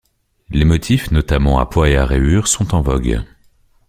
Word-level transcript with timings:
Les 0.49 0.65
motifs 0.65 1.11
notamment 1.11 1.59
à 1.59 1.67
pois 1.67 1.87
et 1.91 1.99
rayures 1.99 2.47
sont 2.47 2.73
en 2.73 2.81
vogue. 2.81 3.21